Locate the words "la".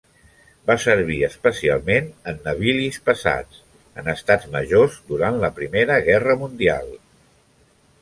5.45-5.55